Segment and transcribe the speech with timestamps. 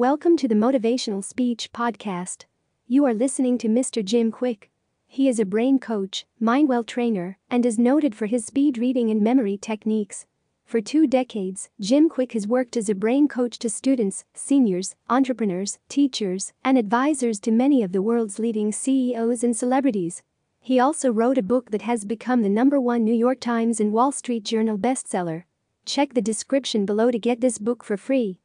[0.00, 2.46] Welcome to the Motivational Speech Podcast.
[2.86, 4.02] You are listening to Mr.
[4.02, 4.70] Jim Kwik.
[5.06, 9.20] He is a brain coach, mindwell trainer, and is noted for his speed reading and
[9.20, 10.24] memory techniques.
[10.64, 15.78] For two decades, Jim Kwik has worked as a brain coach to students, seniors, entrepreneurs,
[15.90, 20.22] teachers, and advisors to many of the world's leading CEOs and celebrities.
[20.60, 23.92] He also wrote a book that has become the number one New York Times and
[23.92, 25.44] Wall Street Journal bestseller.
[25.84, 28.40] Check the description below to get this book for free.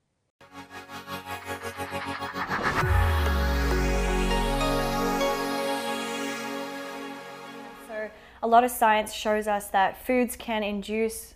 [8.46, 11.34] A lot of science shows us that foods can induce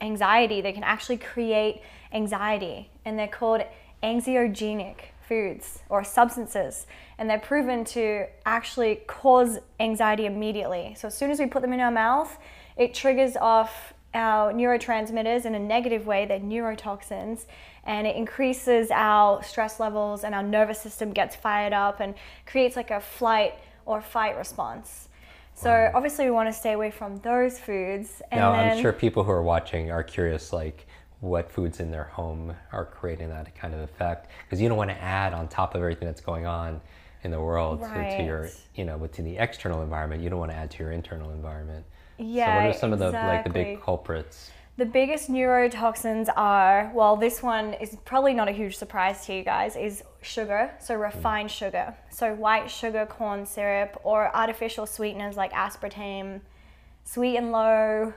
[0.00, 1.80] anxiety, they can actually create
[2.12, 3.62] anxiety, and they're called
[4.02, 4.96] anxiogenic
[5.28, 10.96] foods or substances, and they're proven to actually cause anxiety immediately.
[10.98, 12.36] So, as soon as we put them in our mouth,
[12.76, 17.46] it triggers off our neurotransmitters in a negative way, they're neurotoxins,
[17.84, 22.16] and it increases our stress levels, and our nervous system gets fired up and
[22.46, 23.54] creates like a flight
[23.86, 25.08] or fight response.
[25.58, 28.22] So obviously we want to stay away from those foods.
[28.30, 30.86] And now then, I'm sure people who are watching are curious, like
[31.20, 34.90] what foods in their home are creating that kind of effect, because you don't want
[34.90, 36.80] to add on top of everything that's going on
[37.24, 38.10] in the world right.
[38.10, 40.22] to, to, your, you know, to the external environment.
[40.22, 41.84] You don't want to add to your internal environment.
[42.18, 42.46] Yeah.
[42.46, 43.18] So what are some exactly.
[43.18, 44.50] of the like the big culprits?
[44.78, 49.42] The biggest neurotoxins are, well, this one is probably not a huge surprise to you
[49.42, 51.52] guys, is sugar, so refined mm.
[51.52, 51.96] sugar.
[52.10, 56.42] So white sugar, corn syrup, or artificial sweeteners like aspartame,
[57.02, 58.14] sweet and low,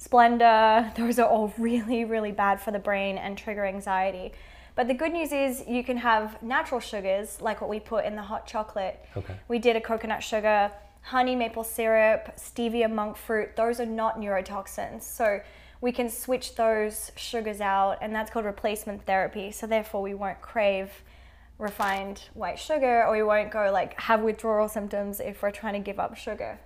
[0.00, 4.30] Splenda, those are all really, really bad for the brain and trigger anxiety.
[4.76, 8.14] But the good news is you can have natural sugars like what we put in
[8.14, 9.04] the hot chocolate.
[9.16, 9.34] Okay.
[9.48, 10.70] We did a coconut sugar,
[11.02, 13.56] honey maple syrup, stevia monk fruit.
[13.56, 15.02] Those are not neurotoxins.
[15.02, 15.40] So
[15.80, 19.50] we can switch those sugars out, and that's called replacement therapy.
[19.50, 20.90] So therefore, we won't crave
[21.58, 25.80] refined white sugar, or we won't go like have withdrawal symptoms if we're trying to
[25.80, 26.58] give up sugar.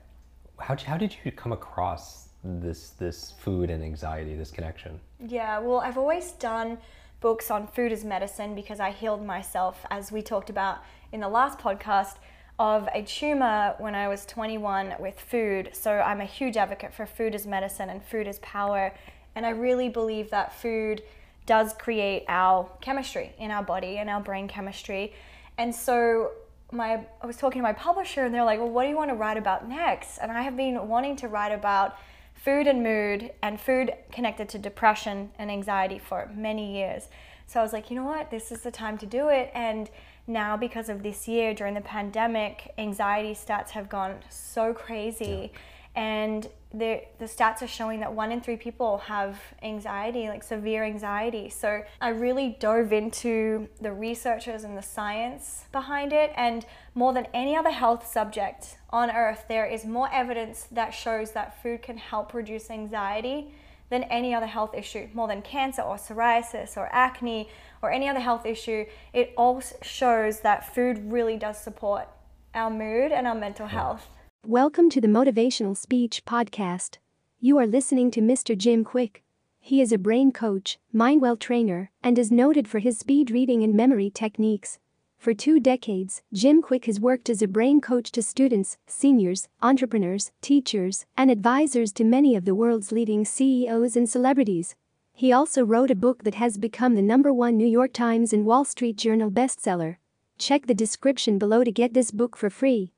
[0.59, 5.00] How, how did you come across this this food and anxiety, this connection?
[5.19, 6.78] Yeah, well, I've always done
[7.21, 10.78] books on food as medicine because I healed myself, as we talked about
[11.12, 12.17] in the last podcast
[12.59, 15.70] of a tumor when I was 21 with food.
[15.72, 18.92] So I'm a huge advocate for food as medicine and food as power.
[19.34, 21.03] And I really believe that food
[21.47, 25.12] does create our chemistry in our body and our brain chemistry.
[25.59, 26.31] And so
[26.72, 29.10] my I was talking to my publisher and they're like, "Well, what do you want
[29.10, 31.97] to write about next?" And I have been wanting to write about
[32.34, 37.09] food and mood and food connected to depression and anxiety for many years.
[37.47, 38.31] So I was like, "You know what?
[38.31, 39.91] This is the time to do it." And
[40.27, 45.50] now because of this year during the pandemic, anxiety stats have gone so crazy.
[45.53, 45.59] Yeah.
[45.97, 50.82] And the, the stats are showing that one in three people have anxiety, like severe
[50.82, 51.49] anxiety.
[51.49, 56.32] So I really dove into the researchers and the science behind it.
[56.34, 61.31] And more than any other health subject on earth, there is more evidence that shows
[61.32, 63.55] that food can help reduce anxiety
[63.94, 67.49] than any other health issue, more than cancer or psoriasis or acne
[67.81, 68.84] or any other health issue.
[69.12, 72.09] It all shows that food really does support
[72.55, 74.09] our mood and our mental health.
[74.44, 76.99] Welcome to the Motivational Speech Podcast.
[77.38, 78.59] You are listening to Mr.
[78.59, 79.22] Jim Kwik.
[79.60, 83.75] He is a brain coach, mindwell trainer, and is noted for his speed reading and
[83.75, 84.81] memory techniques.
[85.25, 90.33] For two decades, Jim Kwik has worked as a brain coach to students, seniors, entrepreneurs,
[90.43, 94.75] teachers, and advisors to many of the world's leading CEOs and celebrities.
[95.15, 98.45] He also wrote a book that has become the number one New York Times and
[98.45, 99.97] Wall Street Journal bestseller.
[100.37, 102.93] Check the description below to get this book for free.